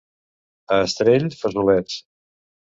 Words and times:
A 0.73 0.77
Astell, 0.85 1.27
fesolets. 1.43 1.95